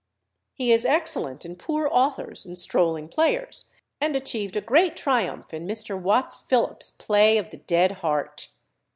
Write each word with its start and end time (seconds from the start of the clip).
He 0.55 0.71
is 0.71 0.83
excellent 0.83 1.45
in 1.45 1.55
poor 1.55 1.87
authors 1.91 2.43
and 2.43 2.57
strolling 2.57 3.07
players, 3.07 3.65
and 4.01 4.15
achieved 4.15 4.57
a 4.57 4.59
great 4.61 4.95
triumph 4.97 5.53
in 5.53 5.67
Mr. 5.67 5.95
Watts 5.95 6.37
Philips's 6.37 6.89
play 6.89 7.37
of 7.37 7.51
"The 7.51 7.57
Dead 7.57 7.91
Heart." 7.91 8.47